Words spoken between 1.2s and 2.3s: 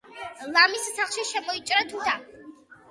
შემოიჭრას თუთა